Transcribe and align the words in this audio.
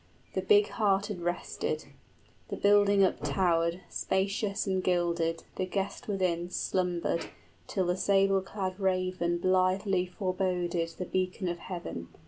The 0.33 0.41
big 0.41 0.69
hearted 0.69 1.21
rested; 1.21 1.85
The 2.47 2.57
building 2.57 3.03
uptowered, 3.03 3.81
spacious 3.87 4.65
and 4.65 4.83
gilded, 4.83 5.41
55 5.41 5.55
The 5.57 5.65
guest 5.67 6.07
within 6.07 6.49
slumbered, 6.49 7.27
till 7.67 7.85
the 7.85 7.95
sable 7.97 8.41
clad 8.41 8.79
raven 8.79 9.37
Blithely 9.37 10.07
foreboded 10.07 10.89
the 10.97 11.05
beacon 11.05 11.47
of 11.47 11.59
heaven. 11.59 12.07